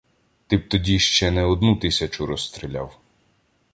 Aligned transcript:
—Ти 0.47 0.57
б 0.57 0.67
тоді 0.69 0.99
ще 0.99 1.31
не 1.31 1.45
одну 1.45 1.75
тисячу 1.75 2.25
розстріляв. 2.25 2.97